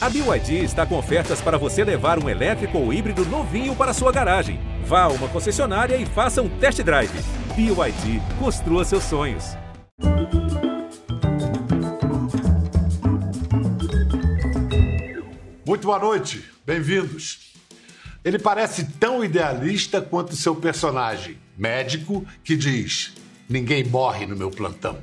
[0.00, 4.12] A BYD está com ofertas para você levar um elétrico ou híbrido novinho para sua
[4.12, 4.60] garagem.
[4.84, 7.10] Vá a uma concessionária e faça um test drive.
[7.56, 9.56] BYD, construa seus sonhos.
[15.66, 17.52] Muito boa noite, bem-vindos.
[18.24, 23.14] Ele parece tão idealista quanto seu personagem, médico, que diz:
[23.48, 24.96] Ninguém morre no meu plantão.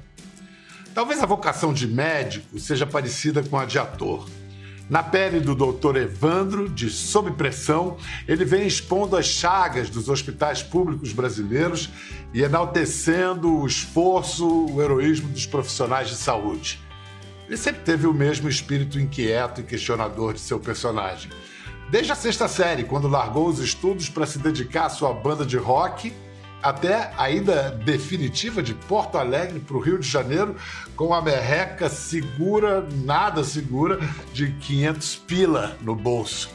[0.94, 4.26] Talvez a vocação de médico seja parecida com a de ator.
[4.88, 5.96] Na pele do Dr.
[5.98, 11.90] Evandro, de Sob Pressão, ele vem expondo as chagas dos hospitais públicos brasileiros
[12.32, 16.80] e enaltecendo o esforço, o heroísmo dos profissionais de saúde.
[17.48, 21.32] Ele sempre teve o mesmo espírito inquieto e questionador de seu personagem.
[21.90, 25.58] Desde a sexta série, quando largou os estudos para se dedicar à sua banda de
[25.58, 26.14] rock
[26.62, 30.56] até a ida definitiva de Porto Alegre para o Rio de Janeiro
[30.96, 34.00] com a merreca segura, nada segura,
[34.34, 36.50] de 500 pila no bolso.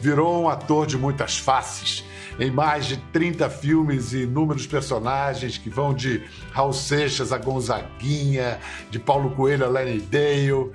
[0.00, 2.04] Virou um ator de muitas faces,
[2.38, 8.60] em mais de 30 filmes e inúmeros personagens que vão de Raul Seixas a Gonzaguinha,
[8.90, 10.70] de Paulo Coelho a Lenny Dale.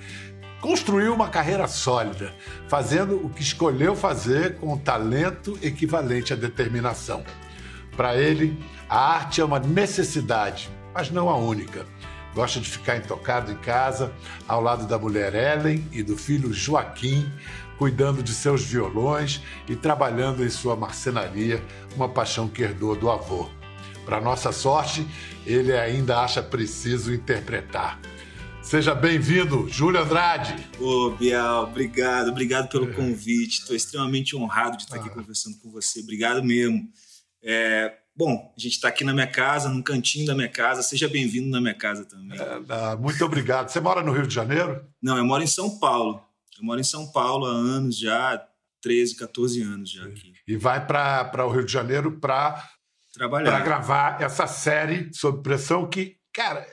[0.59, 2.33] Construiu uma carreira sólida,
[2.67, 7.23] fazendo o que escolheu fazer com talento equivalente à determinação.
[7.95, 8.57] Para ele,
[8.89, 11.85] a arte é uma necessidade, mas não a única.
[12.33, 14.11] Gosta de ficar intocado em casa,
[14.47, 17.31] ao lado da mulher Ellen e do filho Joaquim,
[17.77, 21.63] cuidando de seus violões e trabalhando em sua marcenaria,
[21.95, 23.49] uma paixão que herdou do avô.
[24.05, 25.07] Para nossa sorte,
[25.45, 27.99] ele ainda acha preciso interpretar.
[28.61, 30.55] Seja bem-vindo, Júlio Andrade.
[30.79, 33.59] Ô, Bial, obrigado, obrigado pelo convite.
[33.59, 35.13] Estou extremamente honrado de estar aqui ah.
[35.13, 35.99] conversando com você.
[35.99, 36.89] Obrigado mesmo.
[37.43, 40.81] É, bom, a gente está aqui na minha casa, num cantinho da minha casa.
[40.81, 42.39] Seja bem-vindo na minha casa também.
[42.39, 43.69] É, ah, muito obrigado.
[43.69, 44.85] Você mora no Rio de Janeiro?
[45.01, 46.23] Não, eu moro em São Paulo.
[46.57, 48.41] Eu moro em São Paulo há anos já,
[48.81, 50.33] 13, 14 anos já aqui.
[50.47, 52.63] E vai para o Rio de Janeiro para
[53.13, 56.65] trabalhar, para gravar essa série sob pressão que, cara,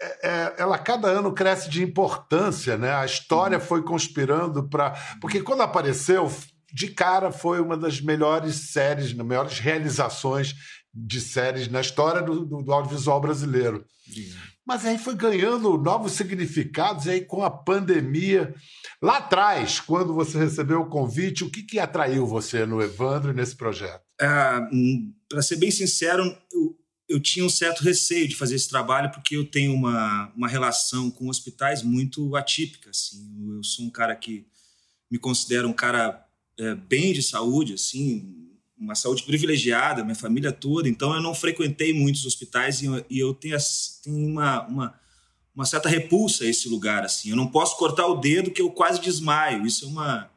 [0.00, 2.92] é, é, ela cada ano cresce de importância, né?
[2.94, 4.92] A história foi conspirando para.
[5.20, 6.30] Porque quando apareceu,
[6.74, 10.56] de cara foi uma das melhores séries, das melhores realizações
[10.92, 13.86] de séries na história do, do, do audiovisual brasileiro.
[14.66, 18.52] Mas aí foi ganhando novos significados, e aí com a pandemia.
[19.00, 23.34] Lá atrás, quando você recebeu o convite, o que, que atraiu você no Evandro e
[23.34, 24.02] nesse projeto?
[24.20, 26.76] Ah, hum, Para ser bem sincero, eu,
[27.08, 31.08] eu, tinha um certo receio de fazer esse trabalho, porque eu tenho uma, uma relação
[31.08, 32.90] com hospitais muito atípica.
[32.90, 33.32] Assim.
[33.46, 34.44] Eu, eu sou um cara que
[35.08, 36.23] me considero um cara
[36.58, 38.44] é, bem de saúde, assim,
[38.78, 43.34] uma saúde privilegiada, minha família toda, então eu não frequentei muitos hospitais e, e eu
[43.34, 43.56] tenho,
[44.02, 44.94] tenho uma, uma,
[45.54, 47.30] uma, certa repulsa a esse lugar, assim.
[47.30, 49.66] Eu não posso cortar o dedo que eu quase desmaio.
[49.66, 50.30] Isso é uma...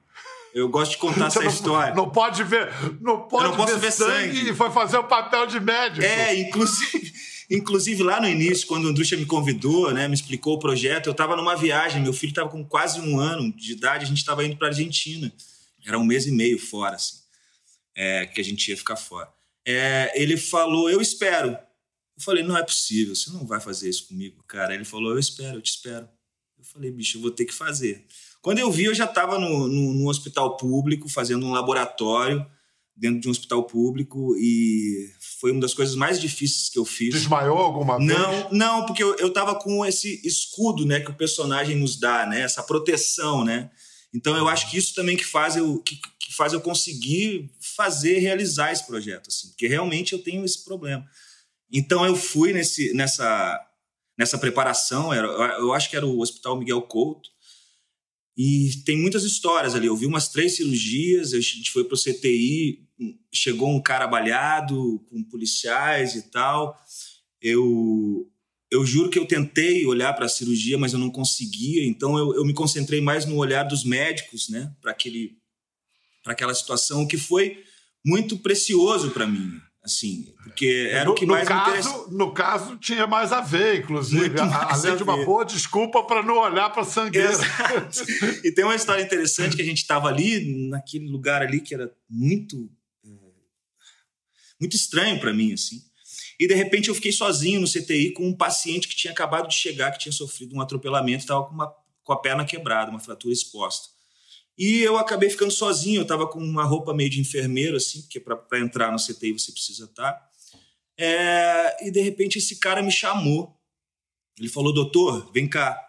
[0.54, 1.94] Eu gosto de contar essa não, história.
[1.94, 5.46] Não pode ver, não pode não ver, ver sangue, sangue, e foi fazer o papel
[5.46, 6.04] de médico.
[6.04, 7.14] É, inclusive,
[7.50, 11.12] inclusive lá no início, quando o Andrucha me convidou, né, me explicou o projeto, eu
[11.12, 14.44] estava numa viagem, meu filho estava com quase um ano de idade, a gente estava
[14.44, 15.32] indo para Argentina.
[15.88, 17.18] Era um mês e meio fora, assim,
[17.96, 19.32] é, que a gente ia ficar fora.
[19.66, 21.50] É, ele falou, eu espero.
[21.50, 24.74] Eu falei, não é possível, você não vai fazer isso comigo, cara.
[24.74, 26.08] Ele falou, eu espero, eu te espero.
[26.58, 28.06] Eu falei, bicho, eu vou ter que fazer.
[28.42, 32.46] Quando eu vi, eu já estava no, no, no, hospital público, fazendo um laboratório
[32.96, 37.14] dentro de um hospital público e foi uma das coisas mais difíceis que eu fiz.
[37.14, 38.10] Desmaiou alguma vez?
[38.10, 42.26] Não, não, porque eu, eu tava com esse escudo, né, que o personagem nos dá,
[42.26, 43.70] né, essa proteção, né.
[44.14, 48.20] Então eu acho que isso também que faz eu que, que faz eu conseguir fazer
[48.20, 51.06] realizar esse projeto assim, porque realmente eu tenho esse problema.
[51.72, 53.64] Então eu fui nesse nessa
[54.18, 55.28] nessa preparação, era,
[55.60, 57.30] eu acho que era o Hospital Miguel Couto.
[58.36, 59.88] E tem muitas histórias ali.
[59.88, 62.88] Eu vi umas três cirurgias, a gente foi para o CTI,
[63.34, 66.80] chegou um cara balhado com policiais e tal.
[67.42, 68.30] Eu
[68.70, 71.86] eu juro que eu tentei olhar para a cirurgia, mas eu não conseguia.
[71.86, 75.38] Então eu, eu me concentrei mais no olhar dos médicos, né, para aquele,
[76.24, 77.64] para aquela situação que foi
[78.06, 82.12] muito precioso para mim, assim, porque era no, o que mais caso, me interessava.
[82.12, 86.70] No caso tinha mais a ver, inclusive, além de uma boa desculpa para não olhar
[86.70, 87.32] para a sangueira.
[87.32, 88.06] Exato.
[88.44, 91.92] E tem uma história interessante que a gente estava ali naquele lugar ali que era
[92.10, 92.70] muito
[93.06, 93.10] é,
[94.60, 95.87] muito estranho para mim, assim.
[96.40, 99.56] E de repente eu fiquei sozinho no CTI com um paciente que tinha acabado de
[99.56, 101.74] chegar, que tinha sofrido um atropelamento, estava com, uma,
[102.04, 103.90] com a perna quebrada, uma fratura exposta.
[104.58, 108.20] E eu acabei ficando sozinho, eu estava com uma roupa meio de enfermeiro, assim, porque
[108.20, 110.14] para entrar no CTI você precisa estar.
[110.14, 110.30] Tá.
[110.98, 113.56] É, e de repente esse cara me chamou.
[114.38, 115.80] Ele falou, doutor, vem cá.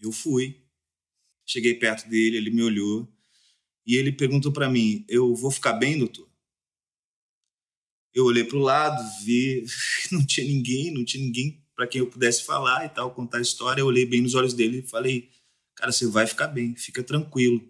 [0.00, 0.62] Eu fui.
[1.46, 3.08] Cheguei perto dele, ele me olhou
[3.88, 6.27] e ele perguntou para mim: Eu vou ficar bem, doutor?
[8.14, 9.64] Eu olhei para o lado, vi,
[10.10, 13.42] não tinha ninguém, não tinha ninguém para quem eu pudesse falar e tal, contar a
[13.42, 13.80] história.
[13.80, 15.30] Eu olhei bem nos olhos dele e falei:
[15.76, 17.62] Cara, você vai ficar bem, fica tranquilo.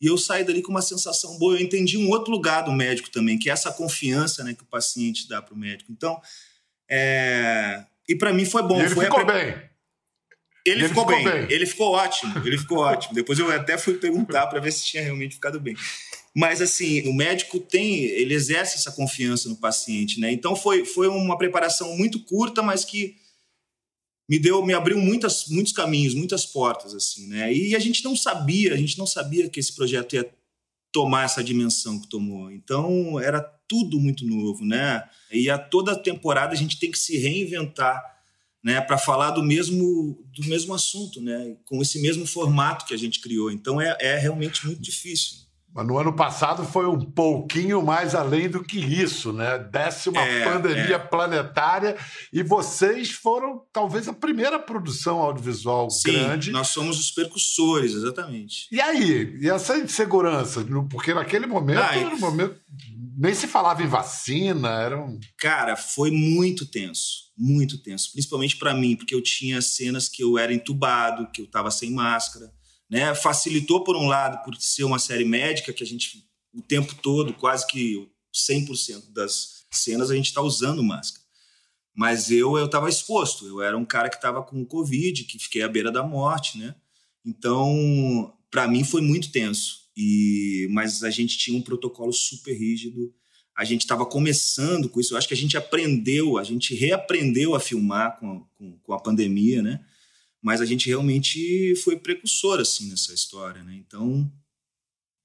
[0.00, 1.54] E eu saí dali com uma sensação boa.
[1.56, 4.66] Eu entendi um outro lugar do médico também, que é essa confiança né, que o
[4.66, 5.90] paciente dá para o médico.
[5.90, 6.20] Então,
[6.88, 7.84] é...
[8.08, 8.78] e para mim foi bom.
[8.78, 9.24] E ele foi ficou a...
[9.24, 9.68] bem.
[10.66, 11.24] Ele, ele ficou, ficou bem.
[11.24, 11.52] bem.
[11.52, 12.46] Ele ficou ótimo.
[12.46, 13.14] Ele ficou ótimo.
[13.14, 15.76] Depois eu até fui perguntar para ver se tinha realmente ficado bem.
[16.38, 20.30] Mas assim, o médico tem, ele exerce essa confiança no paciente, né?
[20.30, 23.16] Então foi, foi uma preparação muito curta, mas que
[24.30, 27.52] me deu, me abriu muitas, muitos caminhos, muitas portas, assim, né?
[27.52, 30.32] E a gente não sabia, a gente não sabia que esse projeto ia
[30.92, 32.52] tomar essa dimensão que tomou.
[32.52, 35.02] Então era tudo muito novo, né?
[35.32, 38.00] E a toda temporada a gente tem que se reinventar,
[38.62, 38.80] né?
[38.80, 41.56] Para falar do mesmo do mesmo assunto, né?
[41.64, 43.50] Com esse mesmo formato que a gente criou.
[43.50, 45.47] Então é, é realmente muito difícil.
[45.74, 49.58] Mas no ano passado foi um pouquinho mais além do que isso, né?
[49.58, 50.98] Décima é, pandemia é.
[50.98, 51.96] planetária
[52.32, 56.50] e vocês foram talvez a primeira produção audiovisual Sim, grande.
[56.50, 58.66] Nós somos os percussores, exatamente.
[58.72, 59.38] E aí?
[59.40, 60.66] E essa insegurança?
[60.90, 62.56] Porque naquele momento ah, era um momento.
[63.16, 65.18] Nem se falava em vacina, era um...
[65.36, 68.12] Cara, foi muito tenso, muito tenso.
[68.12, 71.92] Principalmente para mim, porque eu tinha cenas que eu era entubado, que eu estava sem
[71.92, 72.52] máscara
[72.88, 73.14] né?
[73.14, 76.24] Facilitou, por um lado, por ser uma série médica, que a gente,
[76.54, 81.26] o tempo todo, quase que 100% das cenas, a gente está usando máscara.
[81.94, 85.62] Mas eu eu estava exposto, eu era um cara que estava com Covid, que fiquei
[85.62, 86.74] à beira da morte, né?
[87.26, 89.88] Então, para mim foi muito tenso.
[89.96, 93.12] E mas a gente tinha um protocolo super rígido.
[93.56, 95.12] A gente estava começando com isso.
[95.12, 99.00] Eu acho que a gente aprendeu, a gente reaprendeu a filmar com, com, com a
[99.00, 99.84] pandemia, né?
[100.42, 103.74] Mas a gente realmente foi precursor assim nessa história, né?
[103.74, 104.30] Então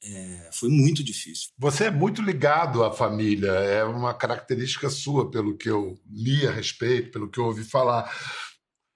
[0.04, 1.50] é, foi muito difícil.
[1.58, 6.52] Você é muito ligado à família, é uma característica sua, pelo que eu li a
[6.52, 8.12] respeito, pelo que eu ouvi falar.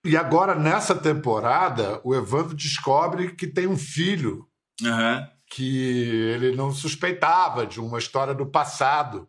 [0.03, 4.47] E agora, nessa temporada, o Evandro descobre que tem um filho
[4.81, 5.27] uhum.
[5.49, 5.77] que
[6.33, 9.27] ele não suspeitava de uma história do passado.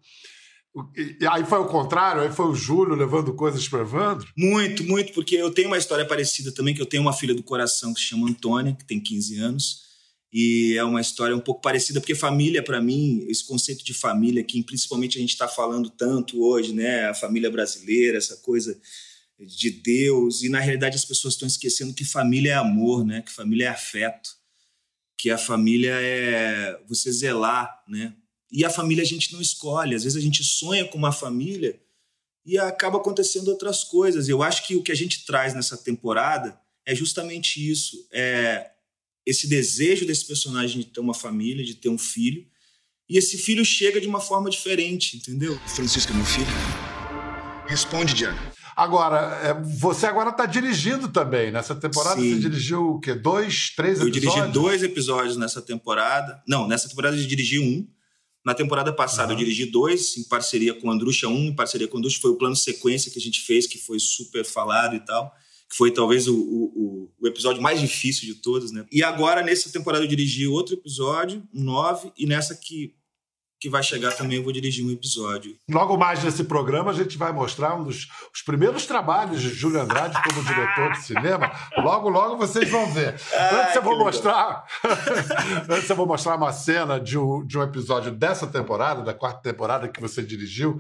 [0.97, 4.29] E aí foi o contrário, aí foi o Júlio levando coisas para Evandro?
[4.37, 7.43] Muito, muito, porque eu tenho uma história parecida também, que eu tenho uma filha do
[7.43, 9.89] coração que se chama Antônia, que tem 15 anos,
[10.33, 14.45] e é uma história um pouco parecida, porque família, para mim, esse conceito de família,
[14.45, 18.79] que principalmente a gente está falando tanto hoje, né, a família brasileira, essa coisa
[19.41, 23.33] de Deus, e na realidade as pessoas estão esquecendo que família é amor, né, que
[23.33, 24.31] família é afeto,
[25.17, 28.15] que a família é você zelar, né,
[28.51, 29.95] e a família a gente não escolhe.
[29.95, 31.79] Às vezes a gente sonha com uma família
[32.45, 34.29] e acaba acontecendo outras coisas.
[34.29, 38.09] Eu acho que o que a gente traz nessa temporada é justamente isso.
[38.13, 38.71] É
[39.27, 42.47] esse desejo desse personagem de ter uma família, de ter um filho.
[43.07, 45.59] E esse filho chega de uma forma diferente, entendeu?
[45.67, 46.47] Francisco é meu filho?
[47.67, 48.39] Responde, Diana.
[48.75, 51.51] Agora, é, você agora está dirigindo também.
[51.51, 52.35] Nessa temporada Sim.
[52.35, 53.13] você dirigiu o quê?
[53.15, 54.37] Dois, três eu episódios?
[54.37, 56.43] Eu dirigi dois episódios nessa temporada.
[56.47, 57.87] Não, nessa temporada eu dirigi um.
[58.49, 59.33] Na temporada passada uhum.
[59.33, 62.31] eu dirigi dois, em parceria com o Andrucha, um em parceria com o Andrucha, foi
[62.31, 65.31] o plano sequência que a gente fez, que foi super falado e tal,
[65.69, 68.87] que foi talvez o, o, o episódio mais difícil de todos, né?
[68.91, 72.95] E agora, nessa temporada, eu dirigi outro episódio, um nove, e nessa que
[73.61, 75.57] que vai chegar também, eu vou dirigir um episódio.
[75.69, 79.81] Logo mais nesse programa, a gente vai mostrar um dos os primeiros trabalhos de Júlio
[79.81, 81.51] Andrade como diretor de cinema.
[81.79, 83.15] Logo, logo vocês vão ver.
[83.53, 84.65] Antes eu vou mostrar.
[85.69, 89.41] antes eu vou mostrar uma cena de um, de um episódio dessa temporada, da quarta
[89.41, 90.79] temporada que você dirigiu,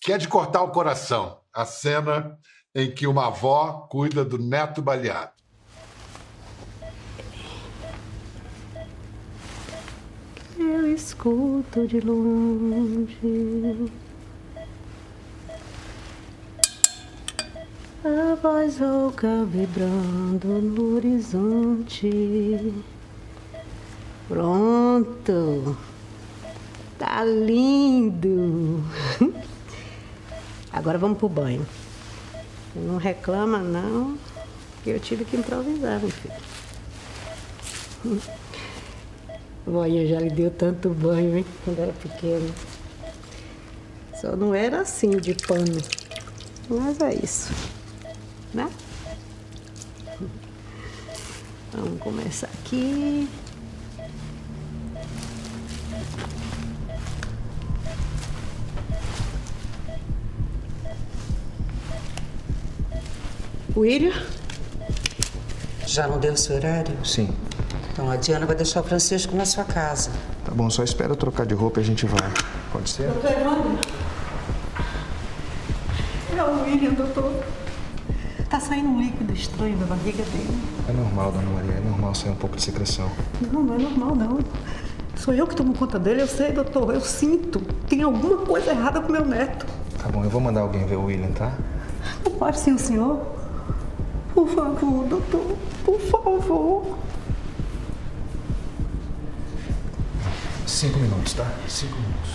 [0.00, 1.40] que é de cortar o coração.
[1.52, 2.38] A cena
[2.74, 5.37] em que uma avó cuida do neto baleado.
[10.68, 13.90] Eu escuto de longe
[18.04, 22.74] a voz rouca vibrando no horizonte.
[24.28, 25.76] Pronto,
[26.98, 28.84] tá lindo.
[30.72, 31.66] Agora vamos pro banho.
[32.74, 34.16] Não reclama não,
[34.84, 36.34] que eu tive que improvisar, meu filho.
[39.68, 42.52] Voinha já lhe deu tanto banho, hein, quando era pequeno.
[44.18, 45.80] Só não era assim de pano.
[46.70, 47.52] Mas é isso,
[48.54, 48.68] né?
[51.72, 53.28] Vamos começar aqui.
[63.76, 64.12] William?
[65.86, 66.96] Já não deu seu horário?
[67.04, 67.28] Sim.
[67.98, 70.12] Então a Diana vai deixar o Francisco na sua casa.
[70.44, 72.30] Tá bom, só espera eu trocar de roupa e a gente vai.
[72.70, 73.08] Pode ser?
[73.08, 73.76] Doutor Evandro.
[76.36, 77.42] É o William, doutor.
[78.48, 80.62] Tá saindo um líquido estranho da barriga dele.
[80.88, 83.10] É normal, dona Maria, é normal sair um pouco de secreção.
[83.52, 84.38] Não, não é normal, não.
[85.16, 86.94] Sou eu que tomo conta dele, eu sei, doutor.
[86.94, 87.58] Eu sinto.
[87.88, 89.66] Tem alguma coisa errada com meu neto.
[90.00, 91.52] Tá bom, eu vou mandar alguém ver o William, tá?
[92.24, 93.20] Não pode ser o senhor?
[94.32, 95.56] Por favor, doutor.
[95.84, 96.97] Por favor.
[100.78, 101.44] Cinco minutos, tá?
[101.68, 102.30] Cinco minutos.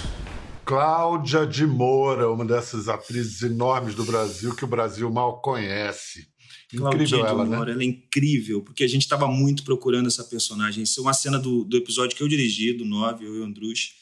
[0.66, 6.28] Cláudia de Moura, uma dessas atrizes enormes do Brasil que o Brasil mal conhece.
[6.74, 7.72] Incrível Claudinha ela, de Moura, né?
[7.72, 10.84] ela é incrível, porque a gente estava muito procurando essa personagem.
[10.84, 13.46] Isso é uma cena do, do episódio que eu dirigi, do 9, eu e o
[13.46, 13.94] Andrus.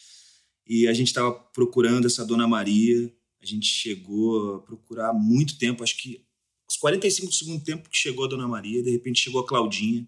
[0.65, 3.13] E a gente estava procurando essa Dona Maria.
[3.43, 6.19] A gente chegou a procurar há muito tempo, acho que
[6.67, 10.07] aos 45 do segundo tempo que chegou a Dona Maria, de repente chegou a Claudinha.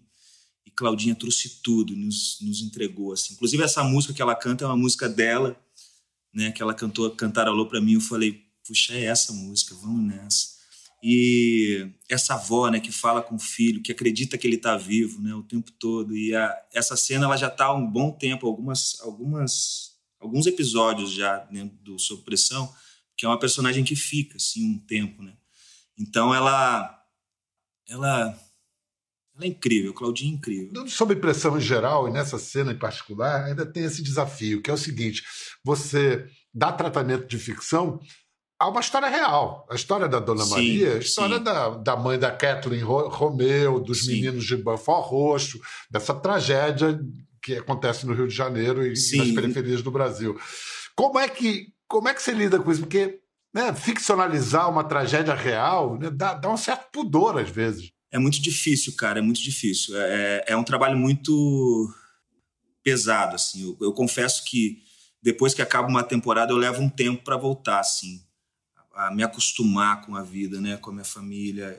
[0.76, 3.12] Claudinha trouxe tudo, nos, nos entregou.
[3.12, 3.34] Assim.
[3.34, 5.58] Inclusive, essa música que ela canta é uma música dela,
[6.32, 6.50] né?
[6.52, 7.94] Que ela cantou, cantarolou para mim.
[7.94, 10.54] Eu falei, puxa, é essa música, vamos nessa.
[11.06, 15.20] E essa avó, né, que fala com o filho, que acredita que ele está vivo,
[15.20, 16.16] né, o tempo todo.
[16.16, 21.12] E a, essa cena ela já está há um bom tempo, algumas, algumas, alguns episódios
[21.12, 22.74] já dentro do Sob Pressão,
[23.14, 25.34] que é uma personagem que fica assim um tempo, né?
[25.98, 27.04] Então ela,
[27.86, 28.40] ela,
[29.36, 30.86] ela é incrível, Claudinha é incrível.
[30.88, 34.74] Sob pressão em geral, e nessa cena em particular, ainda tem esse desafio, que é
[34.74, 35.22] o seguinte:
[35.64, 37.98] você dá tratamento de ficção
[38.58, 39.66] a uma história real.
[39.70, 41.42] A história da Dona Sim, Maria, a história sim.
[41.42, 44.12] da, da mãe da Kathleen Ro- Romeu, dos Sim.
[44.12, 45.58] meninos de Banfort Roxo,
[45.90, 46.98] dessa tragédia
[47.42, 50.38] que acontece no Rio de Janeiro e nas periferias do Brasil.
[50.96, 52.80] Como é que, como é que você lida com isso?
[52.82, 53.18] Porque
[53.52, 57.90] né, ficcionalizar uma tragédia real né, dá, dá um certo pudor às vezes.
[58.14, 60.00] É muito difícil, cara, é muito difícil.
[60.00, 61.92] É, é um trabalho muito
[62.80, 63.64] pesado, assim.
[63.64, 64.84] Eu, eu confesso que
[65.20, 68.22] depois que acaba uma temporada eu levo um tempo para voltar, assim,
[68.94, 71.76] a, a me acostumar com a vida, né, com a minha família.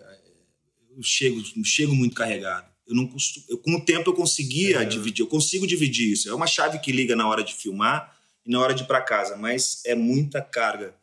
[0.94, 2.70] Eu chego, chego muito carregado.
[2.86, 6.30] Eu não costumo, eu, com o tempo eu conseguia dividir, eu consigo dividir isso.
[6.30, 8.14] É uma chave que liga na hora de filmar
[8.46, 10.94] e na hora de ir para casa, mas é muita carga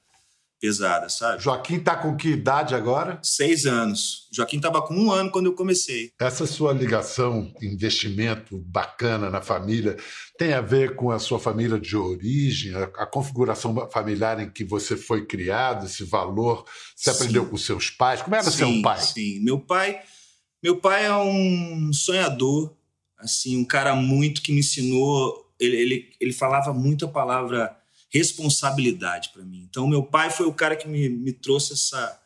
[0.62, 1.42] pesada, sabe?
[1.42, 3.18] Joaquim está com que idade agora?
[3.20, 4.28] Seis anos.
[4.30, 6.12] Joaquim estava com um ano quando eu comecei.
[6.20, 9.96] Essa sua ligação, investimento bacana na família,
[10.38, 14.62] tem a ver com a sua família de origem, a, a configuração familiar em que
[14.62, 16.64] você foi criado, esse valor,
[16.94, 17.16] você Sim.
[17.16, 18.22] aprendeu com seus pais?
[18.22, 19.00] Como era seu Sim, pai?
[19.00, 20.00] Sim, meu pai,
[20.62, 22.72] meu pai é um sonhador,
[23.18, 25.52] assim, um cara muito que me ensinou.
[25.58, 27.81] Ele, ele, ele falava muito a palavra
[28.12, 29.66] responsabilidade para mim.
[29.68, 32.20] Então, meu pai foi o cara que me, me trouxe essa,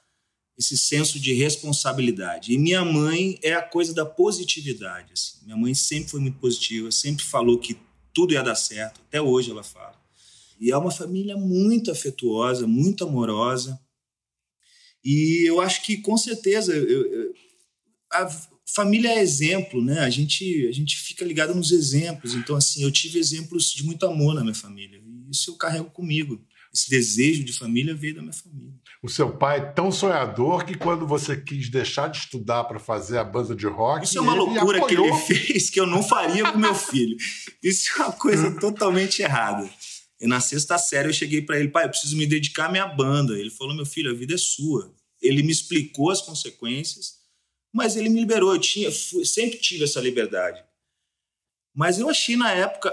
[0.58, 2.52] esse senso de responsabilidade.
[2.52, 5.12] E minha mãe é a coisa da positividade.
[5.12, 5.44] Assim.
[5.44, 7.76] Minha mãe sempre foi muito positiva, sempre falou que
[8.12, 9.00] tudo ia dar certo.
[9.02, 9.94] Até hoje ela fala.
[10.60, 13.78] E é uma família muito afetuosa, muito amorosa.
[15.04, 17.34] E eu acho que, com certeza, eu- eu-
[18.12, 18.28] a
[18.74, 20.00] família é exemplo, né?
[20.00, 22.34] A gente, a gente fica ligado nos exemplos.
[22.34, 25.00] Então, assim, eu tive exemplos de muito amor na minha família.
[25.30, 26.44] Isso eu carrego comigo.
[26.72, 28.74] Esse desejo de família veio da minha família.
[29.02, 33.18] O seu pai é tão sonhador que quando você quis deixar de estudar para fazer
[33.18, 35.06] a banda de rock, Isso é uma loucura que apoiou.
[35.06, 37.16] ele fez que eu não faria com meu filho.
[37.62, 39.68] Isso é uma coisa totalmente errada.
[40.20, 42.86] E na sexta série eu cheguei para ele, pai, eu preciso me dedicar à minha
[42.86, 43.38] banda.
[43.38, 44.94] Ele falou, meu filho, a vida é sua.
[45.22, 47.14] Ele me explicou as consequências,
[47.72, 48.52] mas ele me liberou.
[48.52, 50.62] Eu tinha, sempre tive essa liberdade.
[51.74, 52.92] Mas eu achei na época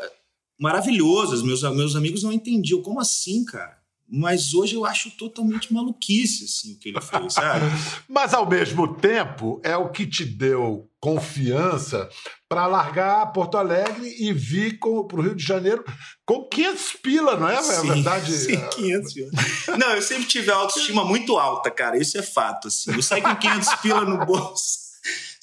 [0.63, 1.33] maravilhoso.
[1.33, 2.81] Os meus, meus amigos não entendiam.
[2.81, 3.77] Como assim, cara?
[4.07, 7.65] Mas hoje eu acho totalmente maluquice assim, o que ele fez, sabe?
[8.07, 12.07] Mas, ao mesmo tempo, é o que te deu confiança
[12.47, 15.83] para largar Porto Alegre e vir para o Rio de Janeiro
[16.25, 17.55] com 500 pila, não é?
[17.55, 18.31] é Sim, verdade?
[18.37, 19.31] Sim, 500 pila.
[19.77, 21.97] Não, eu sempre tive a autoestima muito alta, cara.
[21.97, 22.67] Isso é fato.
[22.67, 22.93] Assim.
[22.93, 24.82] Eu saio com 500 pila no bolso.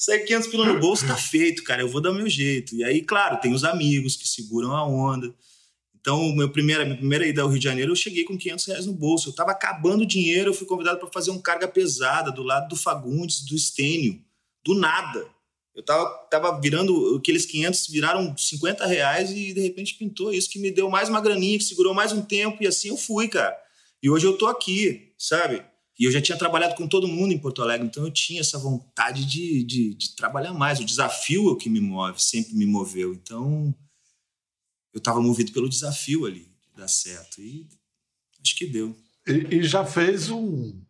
[0.01, 1.83] Sair 500 pila no bolso tá feito, cara.
[1.83, 2.75] Eu vou dar meu jeito.
[2.75, 5.31] E aí, claro, tem os amigos que seguram a onda.
[6.01, 8.87] Então, meu primeira, minha primeira ida ao Rio de Janeiro, eu cheguei com 500 reais
[8.87, 9.29] no bolso.
[9.29, 12.71] Eu tava acabando o dinheiro, eu fui convidado para fazer um carga pesada do lado
[12.71, 14.25] do Fagundes, do Estênio.
[14.65, 15.29] Do nada.
[15.77, 20.59] Eu tava, tava virando, aqueles 500 viraram 50 reais e de repente pintou isso que
[20.59, 23.55] me deu mais uma graninha, que segurou mais um tempo e assim eu fui, cara.
[24.03, 25.63] E hoje eu tô aqui, sabe?
[26.01, 28.59] E eu já tinha trabalhado com todo mundo em Porto Alegre, então eu tinha essa
[28.59, 30.81] vontade de, de, de trabalhar mais.
[30.81, 33.13] O desafio é o que me move, sempre me moveu.
[33.13, 33.75] Então
[34.95, 37.43] eu estava movido pelo desafio ali, de dar certo.
[37.43, 37.69] E
[38.43, 38.97] acho que deu.
[39.27, 40.81] E, e já fez um.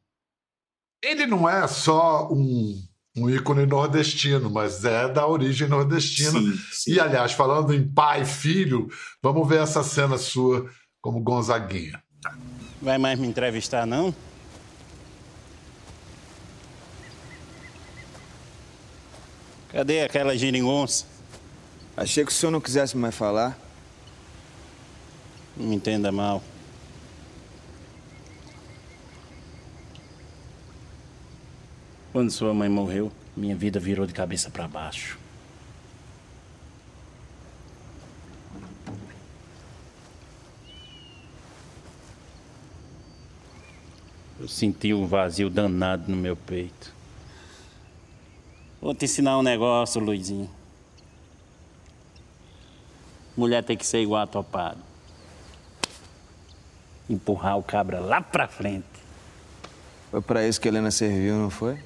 [1.02, 2.80] Ele não é só um,
[3.16, 6.38] um ícone nordestino, mas é da origem nordestina.
[6.38, 6.92] Sim, sim.
[6.92, 8.88] E, aliás, falando em pai e filho,
[9.20, 12.00] vamos ver essa cena sua como Gonzaguinha.
[12.80, 14.14] Vai mais me entrevistar, não?
[19.72, 21.06] Cadê aquela geringonça?
[21.96, 23.58] Achei que o senhor não quisesse mais falar.
[25.56, 26.42] Não me entenda mal.
[32.12, 35.16] Quando sua mãe morreu, minha vida virou de cabeça para baixo.
[44.40, 46.99] Eu senti um vazio danado no meu peito.
[48.80, 50.50] Vou te ensinar um negócio, Luizinho.
[53.36, 54.78] Mulher tem que ser igual a topado.
[57.08, 58.86] Empurrar o cabra lá pra frente.
[60.10, 61.78] Foi para isso que a Helena serviu, não foi?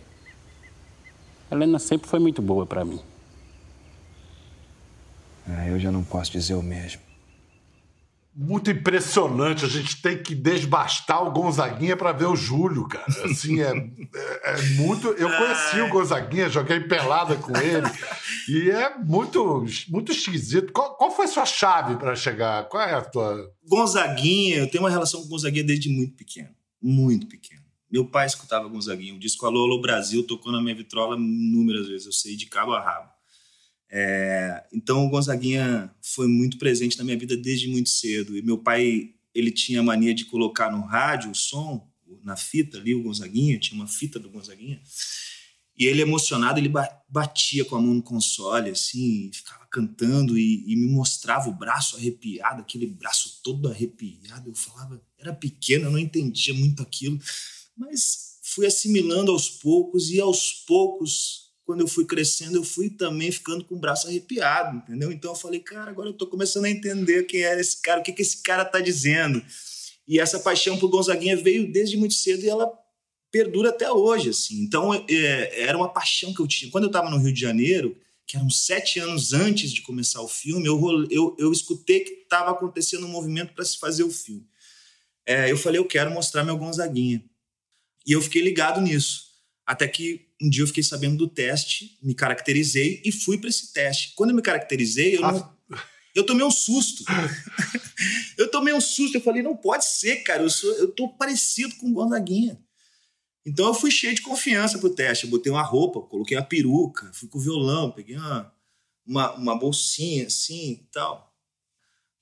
[1.50, 3.02] A Helena sempre foi muito boa pra mim.
[5.48, 7.03] Ah, eu já não posso dizer o mesmo.
[8.36, 9.64] Muito impressionante.
[9.64, 13.06] A gente tem que desbastar o Gonzaguinha para ver o Júlio, cara.
[13.24, 15.08] Assim, é, é, é muito.
[15.08, 17.86] Eu conheci o Gonzaguinha, joguei pelada com ele.
[18.48, 20.72] E é muito, muito esquisito.
[20.72, 22.68] Qual, qual foi a sua chave para chegar?
[22.68, 23.52] Qual é a tua.
[23.68, 26.50] Gonzaguinha, eu tenho uma relação com Gonzaguinha desde muito pequeno.
[26.82, 27.62] Muito pequeno.
[27.88, 29.14] Meu pai escutava Gonzaguinha.
[29.14, 32.06] O disco Alô, Alô Brasil tocou na minha vitrola inúmeras vezes.
[32.06, 33.13] Eu sei de cabo a rabo.
[33.96, 38.36] É, então o Gonzaguinha foi muito presente na minha vida desde muito cedo.
[38.36, 41.88] E meu pai, ele tinha a mania de colocar no rádio o som,
[42.24, 44.82] na fita ali, o Gonzaguinha, tinha uma fita do Gonzaguinha.
[45.78, 50.64] E ele, emocionado, ele ba- batia com a mão no console, assim, ficava cantando e,
[50.66, 54.50] e me mostrava o braço arrepiado, aquele braço todo arrepiado.
[54.50, 57.18] Eu falava, era pequeno, eu não entendia muito aquilo,
[57.76, 63.32] mas fui assimilando aos poucos e aos poucos, quando eu fui crescendo, eu fui também
[63.32, 65.10] ficando com o braço arrepiado, entendeu?
[65.10, 68.02] Então eu falei, cara, agora eu tô começando a entender quem é esse cara, o
[68.02, 69.42] que, que esse cara tá dizendo.
[70.06, 72.70] E essa paixão por Gonzaguinha veio desde muito cedo e ela
[73.32, 74.62] perdura até hoje, assim.
[74.62, 76.70] Então, é, era uma paixão que eu tinha.
[76.70, 77.96] Quando eu estava no Rio de Janeiro,
[78.26, 80.78] que eram sete anos antes de começar o filme, eu,
[81.10, 84.46] eu, eu escutei que estava acontecendo um movimento para se fazer o filme.
[85.26, 87.24] É, eu falei, eu quero mostrar meu Gonzaguinha.
[88.06, 89.32] E eu fiquei ligado nisso.
[89.66, 93.72] Até que um dia eu fiquei sabendo do teste, me caracterizei e fui para esse
[93.72, 94.12] teste.
[94.16, 95.54] Quando eu me caracterizei, eu não,
[96.14, 97.04] eu tomei um susto.
[98.38, 99.16] eu tomei um susto.
[99.16, 100.42] Eu falei, não pode ser, cara.
[100.42, 102.60] Eu, sou, eu tô parecido com o Gonzaguinha.
[103.46, 105.24] Então eu fui cheio de confiança pro teste.
[105.24, 108.52] Eu botei uma roupa, coloquei a peruca, fui com o violão, peguei uma,
[109.06, 111.32] uma, uma bolsinha assim e tal.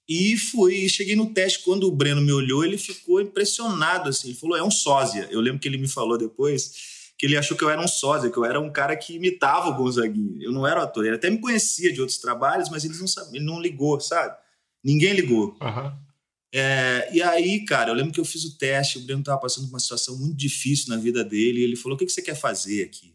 [0.08, 1.60] E fui, cheguei no teste.
[1.60, 4.08] Quando o Breno me olhou, ele ficou impressionado.
[4.08, 4.28] Assim.
[4.28, 5.28] Ele falou: é um sósia.
[5.30, 6.91] Eu lembro que ele me falou depois
[7.22, 9.68] que ele achou que eu era um sósia, que eu era um cara que imitava
[9.68, 10.42] o Gonzaguinha.
[10.42, 11.06] Eu não era um ator.
[11.06, 14.36] Ele até me conhecia de outros trabalhos, mas ele não, sabe, ele não ligou, sabe?
[14.82, 15.56] Ninguém ligou.
[16.52, 19.66] É, e aí, cara, eu lembro que eu fiz o teste, o Breno tava passando
[19.66, 22.20] por uma situação muito difícil na vida dele, e ele falou: O que, que você
[22.20, 23.14] quer fazer aqui?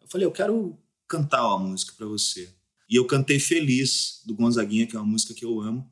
[0.00, 2.48] Eu falei: Eu quero cantar uma música para você.
[2.88, 5.84] E eu cantei Feliz, do Gonzaguinha, que é uma música que eu amo.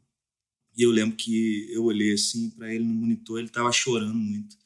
[0.76, 4.56] E eu lembro que eu olhei assim para ele no monitor, ele tava chorando muito.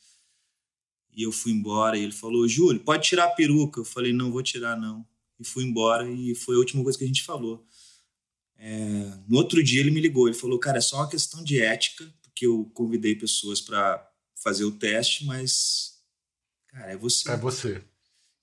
[1.14, 3.81] E eu fui embora, e ele falou: Júlio, pode tirar a peruca.
[3.81, 5.07] Eu falei: Não, vou tirar, não.
[5.38, 7.64] E fui embora, e foi a última coisa que a gente falou.
[8.59, 11.62] É, no outro dia ele me ligou, ele falou, cara, é só uma questão de
[11.62, 14.05] ética, porque eu convidei pessoas para
[14.42, 15.99] fazer o teste, mas,
[16.66, 17.31] cara, é você.
[17.31, 17.83] É você.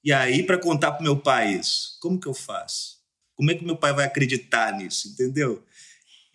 [0.04, 3.04] E aí, para contar pro meu pai isso, como que eu faço?
[3.34, 5.66] Como é que meu pai vai acreditar nisso, entendeu?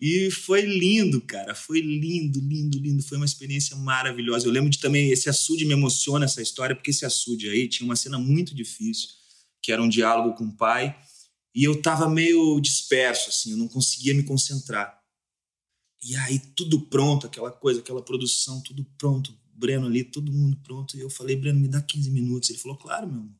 [0.01, 4.47] E foi lindo, cara, foi lindo, lindo, lindo, foi uma experiência maravilhosa.
[4.47, 7.85] Eu lembro de também, esse açude me emociona essa história, porque esse açude aí tinha
[7.85, 9.09] uma cena muito difícil,
[9.61, 10.97] que era um diálogo com o pai,
[11.53, 14.99] e eu tava meio disperso, assim, eu não conseguia me concentrar.
[16.03, 19.37] E aí, tudo pronto, aquela coisa, aquela produção, tudo pronto.
[19.53, 20.97] Breno ali, todo mundo pronto.
[20.97, 22.49] E eu falei, Breno, me dá 15 minutos.
[22.49, 23.35] Ele falou, claro, meu amor.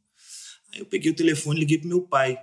[0.72, 2.38] Aí eu peguei o telefone e liguei pro meu pai.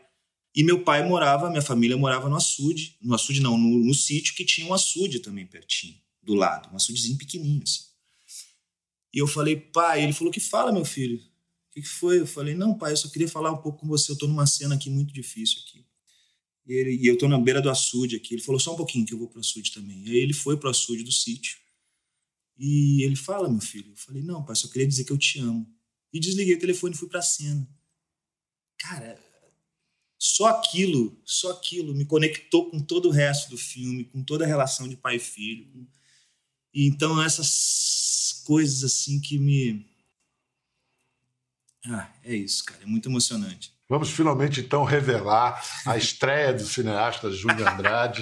[0.58, 2.96] E meu pai morava, minha família morava no açude.
[3.00, 6.68] No açude não, no, no sítio que tinha um açude também pertinho, do lado.
[6.72, 7.84] Um açudezinho pequenininho, assim.
[9.14, 11.16] E eu falei, pai, ele falou que fala, meu filho.
[11.18, 12.18] O que, que foi?
[12.18, 14.10] Eu falei, não, pai, eu só queria falar um pouco com você.
[14.10, 15.86] Eu tô numa cena aqui muito difícil aqui.
[16.66, 18.34] E, ele, e eu tô na beira do açude aqui.
[18.34, 20.02] Ele falou, só um pouquinho que eu vou pro açude também.
[20.08, 21.56] E aí ele foi pro açude do sítio.
[22.58, 23.92] E ele fala, meu filho.
[23.92, 25.72] Eu falei, não, pai, só queria dizer que eu te amo.
[26.12, 27.64] E desliguei o telefone e fui pra cena.
[28.76, 29.27] Cara,
[30.18, 34.48] só aquilo, só aquilo me conectou com todo o resto do filme, com toda a
[34.48, 35.87] relação de pai e filho.
[36.74, 39.87] E então essas coisas assim que me
[41.87, 43.72] ah, é isso, cara, é muito emocionante.
[43.88, 48.20] Vamos finalmente então revelar a estreia do cineasta Júnior Andrade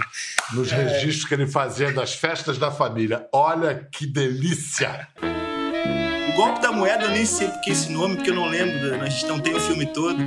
[0.52, 3.28] nos registros que ele fazia das festas da família.
[3.32, 5.08] Olha que delícia!
[6.28, 9.08] O golpe da moeda, eu nem sei porque esse nome, porque eu não lembro, a
[9.08, 10.18] gente não tem o filme todo.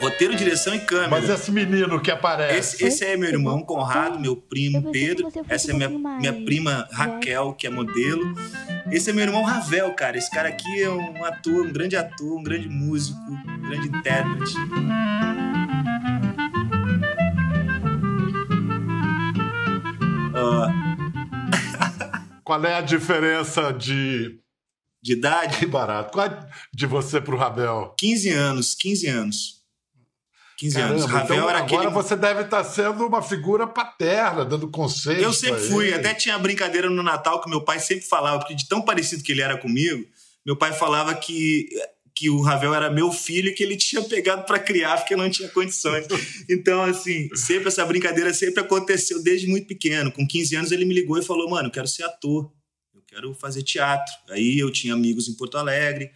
[0.00, 1.08] Roteiro, direção e câmera.
[1.08, 2.76] Mas esse menino que aparece.
[2.76, 5.32] Esse, esse é meu irmão Conrado, meu primo Pedro.
[5.48, 8.34] Essa é minha, minha prima Raquel, que é modelo.
[8.90, 10.16] Esse é meu irmão Ravel, cara.
[10.16, 14.54] Esse cara aqui é um ator, um grande ator, um grande músico, um grande intérprete.
[22.44, 24.38] Qual é a diferença de.
[25.02, 25.58] De idade?
[25.58, 26.12] Que barato.
[26.12, 27.94] Qual é de você pro Ravel?
[27.98, 29.55] 15 anos, 15 anos.
[30.56, 31.04] 15 Caramba, anos.
[31.06, 31.94] Ravel então era agora aquele.
[31.94, 35.22] você deve estar sendo uma figura paterna, dando conselhos.
[35.22, 38.66] Eu sempre fui, até tinha brincadeira no Natal que meu pai sempre falava, porque de
[38.66, 40.06] tão parecido que ele era comigo,
[40.44, 41.68] meu pai falava que,
[42.14, 45.28] que o Ravel era meu filho e que ele tinha pegado para criar porque não
[45.28, 46.06] tinha condições.
[46.48, 50.10] Então, assim, sempre essa brincadeira sempre aconteceu desde muito pequeno.
[50.10, 52.50] Com 15 anos ele me ligou e falou: "Mano, eu quero ser ator.
[52.94, 54.14] Eu quero fazer teatro".
[54.30, 56.10] Aí eu tinha amigos em Porto Alegre,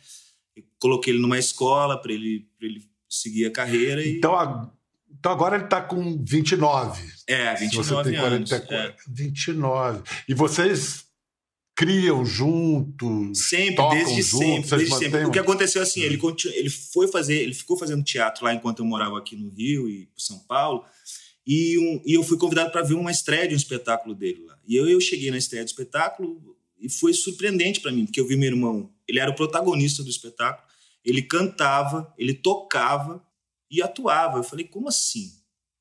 [0.79, 4.71] coloquei ele numa escola para ele, pra ele seguir a carreira e Então, a-
[5.19, 7.03] então agora ele está com 29.
[7.27, 8.49] é, Se 29 você tem anos.
[8.51, 8.75] 44.
[8.75, 8.95] é.
[9.13, 10.03] 29.
[10.29, 11.05] E vocês
[11.77, 13.49] criam juntos?
[13.49, 15.25] Sempre, tocam desde juntos, sempre, desde sempre.
[15.25, 18.81] O que aconteceu assim, ele, continu- ele foi fazer, ele ficou fazendo teatro lá enquanto
[18.81, 20.85] eu morava aqui no Rio e São Paulo,
[21.47, 24.59] e, um- e eu fui convidado para ver uma estreia de um espetáculo dele lá.
[24.69, 28.27] E eu, eu cheguei na estreia do espetáculo e foi surpreendente para mim, porque eu
[28.27, 30.69] vi meu irmão, ele era o protagonista do espetáculo,
[31.05, 33.25] ele cantava, ele tocava
[33.71, 34.39] e atuava.
[34.39, 35.33] Eu falei, como assim?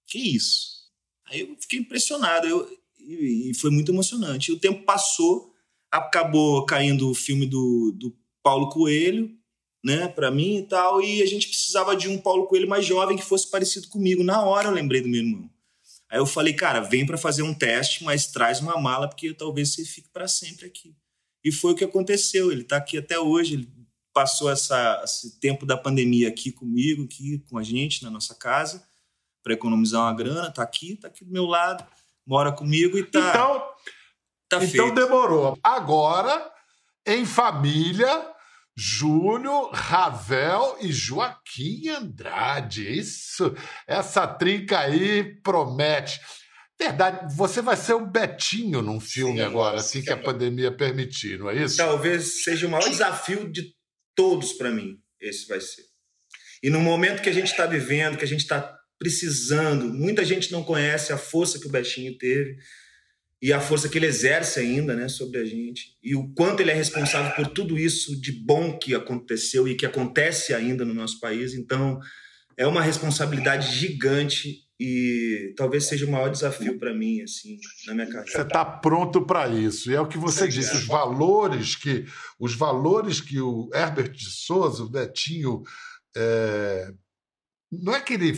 [0.07, 0.89] Que isso?
[1.27, 4.51] Aí eu fiquei impressionado eu, e, e foi muito emocionante.
[4.51, 5.53] E o tempo passou,
[5.91, 9.37] acabou caindo o filme do, do Paulo Coelho,
[9.83, 13.15] né, para mim e tal, e a gente precisava de um Paulo Coelho mais jovem
[13.15, 14.23] que fosse parecido comigo.
[14.23, 15.49] Na hora eu lembrei do meu irmão.
[16.09, 19.73] Aí eu falei, cara, vem para fazer um teste, mas traz uma mala porque talvez
[19.73, 20.95] você fique para sempre aqui.
[21.43, 22.51] E foi o que aconteceu.
[22.51, 23.53] Ele está aqui até hoje.
[23.53, 23.69] Ele
[24.13, 28.83] passou essa, esse tempo da pandemia aqui comigo, aqui com a gente na nossa casa,
[29.43, 30.51] para economizar uma grana.
[30.51, 31.85] Tá aqui, tá aqui do meu lado,
[32.25, 33.19] mora comigo e tá.
[33.29, 33.59] Então,
[34.49, 34.95] tá então feito.
[34.95, 35.57] demorou.
[35.63, 36.51] Agora,
[37.05, 38.27] em família,
[38.75, 42.97] Júnior, Ravel e Joaquim Andrade.
[42.97, 43.53] Isso,
[43.85, 46.19] essa trinca aí promete.
[46.79, 51.49] Verdade, você vai ser o Betinho num filme agora, assim que a pandemia permitir, não
[51.49, 51.75] é isso?
[51.75, 53.75] Talvez seja o maior desafio de
[54.19, 54.99] todos para mim.
[55.21, 55.85] Esse vai ser.
[56.61, 60.51] E no momento que a gente está vivendo, que a gente está precisando, muita gente
[60.51, 62.57] não conhece a força que o Betinho teve
[63.41, 66.71] e a força que ele exerce ainda, né, sobre a gente e o quanto ele
[66.71, 71.17] é responsável por tudo isso de bom que aconteceu e que acontece ainda no nosso
[71.21, 71.53] país.
[71.53, 71.97] Então,
[72.57, 78.07] é uma responsabilidade gigante e talvez seja o maior desafio para mim assim na minha
[78.07, 78.31] carreira.
[78.31, 79.91] Você está pronto para isso.
[79.91, 82.05] E é o que você disse, os valores que
[82.39, 85.63] os valores que o Herbert de Souza, o Betinho,
[86.15, 86.93] é,
[87.69, 88.33] não é que ele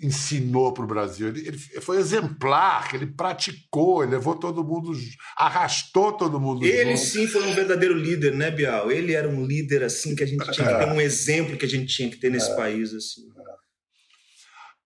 [0.00, 4.92] ensinou para o Brasil, ele, ele foi exemplar, que ele praticou, ele levou todo mundo,
[5.36, 7.08] arrastou todo mundo Ele junto.
[7.08, 8.92] sim foi um verdadeiro líder, né, Bial?
[8.92, 11.68] Ele era um líder assim que a gente tinha que ter um exemplo que a
[11.68, 13.22] gente tinha que ter nesse país assim.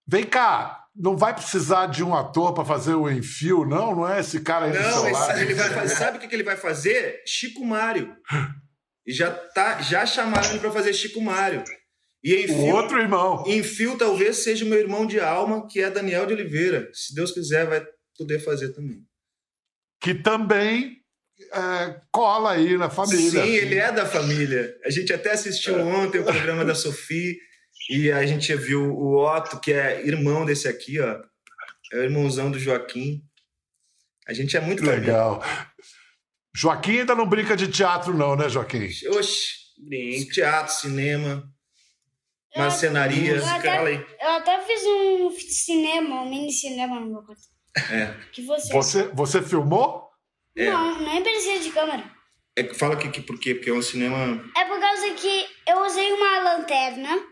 [0.07, 3.95] Vem cá, não vai precisar de um ator para fazer o enfio, não?
[3.97, 5.39] Não é esse cara aí Não, lado?
[5.41, 7.23] ele vai fazer, sabe o que que ele vai fazer?
[7.27, 8.15] Chico Mário.
[9.05, 11.65] E já tá, já chamaram ele para fazer Chico Mário.
[12.23, 13.43] E em O outro irmão.
[13.49, 16.89] em fio talvez seja o meu irmão de alma, que é Daniel de Oliveira.
[16.93, 17.85] Se Deus quiser, vai
[18.17, 19.03] poder fazer também.
[20.01, 20.99] que também
[21.53, 23.43] é, cola aí na família.
[23.43, 24.73] Sim, ele é da família.
[24.85, 27.35] A gente até assistiu ontem o programa da Sofia
[27.91, 31.21] e a gente viu o Otto, que é irmão desse aqui, ó.
[31.93, 33.23] É o irmãozão do Joaquim.
[34.27, 34.85] A gente é muito.
[34.85, 35.43] Legal.
[36.55, 38.89] Joaquim ainda não brinca de teatro, não, né, Joaquim?
[39.11, 41.51] Oxe, brinco, teatro, cinema,
[42.57, 43.37] marcenaria.
[43.37, 47.43] Eu até, eu até fiz um cinema, um mini cinema no meu quarto.
[47.91, 48.15] É.
[48.33, 48.73] Que você.
[48.73, 50.09] Você, você filmou?
[50.57, 50.71] É.
[50.71, 52.05] Não, nem precisa de câmera.
[52.57, 53.55] É, fala que, que por quê?
[53.55, 54.45] Porque é um cinema.
[54.57, 57.32] É por causa que eu usei uma lanterna.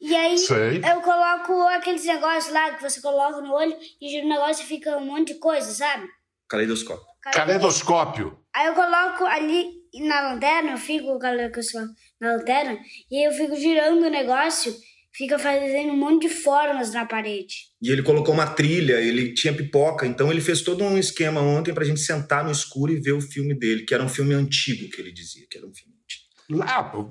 [0.00, 0.78] E aí Sei.
[0.78, 4.66] eu coloco aqueles negócios lá que você coloca no olho e gira o negócio e
[4.66, 6.08] fica um monte de coisa, sabe?
[6.48, 7.04] Caleidoscópio.
[7.20, 8.38] Caleidoscópio.
[8.54, 9.66] Aí eu coloco ali
[10.06, 11.88] na lanterna, eu fico com a caleidoscópio
[12.20, 12.78] na lanterna,
[13.10, 14.74] e aí eu fico girando o negócio,
[15.12, 17.54] fica fazendo um monte de formas na parede.
[17.82, 21.74] E ele colocou uma trilha, ele tinha pipoca, então ele fez todo um esquema ontem
[21.74, 24.88] pra gente sentar no escuro e ver o filme dele, que era um filme antigo,
[24.90, 26.58] que ele dizia, que era um filme antigo.
[26.58, 27.04] Lá, Pô,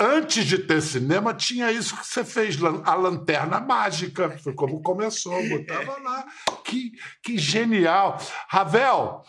[0.00, 4.30] Antes de ter cinema, tinha isso que você fez, a lanterna mágica.
[4.38, 6.24] Foi como começou, botava lá.
[6.64, 8.16] Que, que genial.
[8.48, 9.22] Ravel,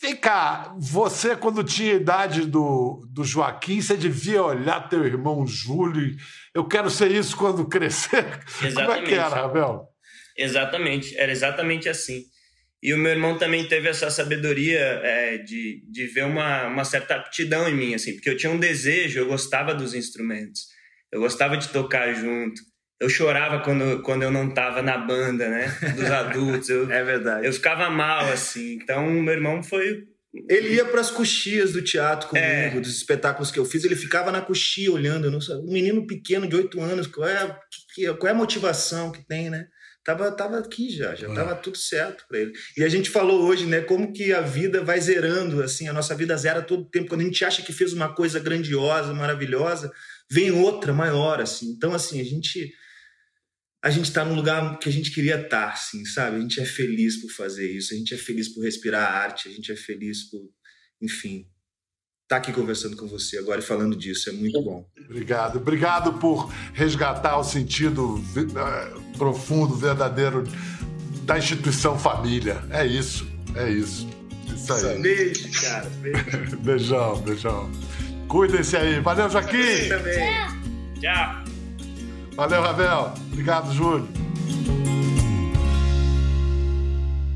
[0.00, 5.46] vem cá, você, quando tinha a idade do, do Joaquim, você devia olhar teu irmão
[5.46, 6.16] Júlio.
[6.54, 8.40] Eu quero ser isso quando crescer.
[8.56, 9.08] Como é Exatamente.
[9.08, 9.90] que era, Ravel?
[10.36, 12.22] Exatamente, era exatamente assim.
[12.82, 17.14] E o meu irmão também teve essa sabedoria é, de, de ver uma, uma certa
[17.16, 20.62] aptidão em mim, assim, porque eu tinha um desejo, eu gostava dos instrumentos,
[21.12, 22.60] eu gostava de tocar junto.
[22.98, 25.68] Eu chorava quando, quando eu não estava na banda, né?
[25.96, 26.68] Dos adultos.
[26.68, 27.46] Eu, É verdade.
[27.46, 28.74] eu ficava mal, assim.
[28.74, 30.04] Então, o meu irmão foi.
[30.48, 32.70] Ele ia para as coxias do teatro comigo, É.
[32.78, 33.84] dos espetáculos que eu fiz.
[33.84, 35.24] Ele ficava na coxia olhando.
[35.26, 37.58] eu não sei, Um menino pequeno de oito anos, qual é,
[37.94, 39.66] que- qual é a motivação que tem, né?
[40.10, 42.52] Tava, tava aqui já, já tava tudo certo para ele.
[42.76, 46.16] E a gente falou hoje, né, como que a vida vai zerando, assim, a nossa
[46.16, 47.08] vida zera todo tempo.
[47.08, 49.92] Quando a gente acha que fez uma coisa grandiosa, maravilhosa,
[50.28, 51.66] vem outra maior, assim.
[51.66, 52.72] Então, assim, a gente
[53.82, 56.36] a gente está no lugar que a gente queria estar, assim, sabe?
[56.36, 59.48] A gente é feliz por fazer isso, a gente é feliz por respirar a arte,
[59.48, 60.42] a gente é feliz por,
[61.00, 61.46] enfim,
[62.30, 64.86] estar aqui conversando com você agora e falando disso, é muito bom.
[65.04, 65.56] Obrigado.
[65.56, 70.44] Obrigado por resgatar o sentido eh, profundo, verdadeiro
[71.24, 72.62] da instituição família.
[72.70, 74.08] É isso, é isso.
[74.46, 75.02] Isso aí.
[75.02, 75.90] Beijo, cara.
[76.00, 76.56] Beijo.
[76.62, 77.70] Beijão, beijão.
[78.28, 79.00] Cuidem-se aí.
[79.00, 79.88] Valeu, Joaquim.
[79.88, 80.30] também.
[81.00, 81.44] Tchau!
[82.36, 83.12] Valeu, Ravel.
[83.32, 84.08] Obrigado, Júlio.